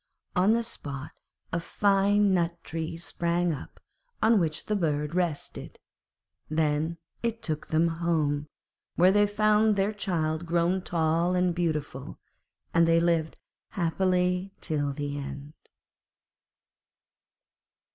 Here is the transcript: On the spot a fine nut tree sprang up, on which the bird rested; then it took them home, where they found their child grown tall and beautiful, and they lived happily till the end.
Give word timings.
On 0.35 0.53
the 0.53 0.63
spot 0.63 1.11
a 1.53 1.59
fine 1.59 2.33
nut 2.33 2.57
tree 2.63 2.97
sprang 2.97 3.53
up, 3.53 3.79
on 4.19 4.39
which 4.39 4.65
the 4.65 4.75
bird 4.75 5.13
rested; 5.13 5.77
then 6.49 6.97
it 7.21 7.43
took 7.43 7.67
them 7.67 7.87
home, 7.87 8.47
where 8.95 9.11
they 9.11 9.27
found 9.27 9.75
their 9.75 9.93
child 9.93 10.47
grown 10.47 10.81
tall 10.81 11.35
and 11.35 11.53
beautiful, 11.53 12.17
and 12.73 12.87
they 12.87 12.99
lived 12.99 13.37
happily 13.73 14.51
till 14.59 14.91
the 14.91 15.19
end. 15.19 15.53